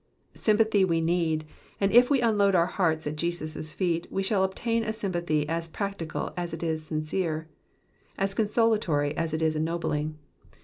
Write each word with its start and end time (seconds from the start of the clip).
Sympathy 0.33 0.83
we 0.83 0.99
need, 0.99 1.45
and 1.79 1.91
if 1.91 2.09
we 2.09 2.21
unload 2.21 2.55
our 2.55 2.65
hearts 2.65 3.05
at 3.05 3.15
Jesus^ 3.15 3.71
feet, 3.71 4.07
we 4.09 4.23
shall 4.23 4.43
obtain 4.43 4.83
a 4.83 4.91
sympathy 4.93 5.47
as 5.47 5.67
practical 5.67 6.33
as 6.35 6.55
it 6.55 6.63
is 6.63 6.83
sincere, 6.83 7.47
as 8.17 8.33
consolatory 8.33 9.15
as 9.15 9.31
it 9.31 9.43
is 9.43 9.55
ennobling. 9.55 10.17